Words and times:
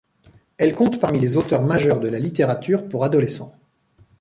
Elle 0.57 0.73
compte 0.73 0.99
parmi 0.99 1.19
les 1.19 1.37
auteurs 1.37 1.61
majeurs 1.61 1.99
de 1.99 2.07
la 2.09 2.17
littérature 2.17 2.89
pour 2.89 3.03
adolescents. 3.03 3.53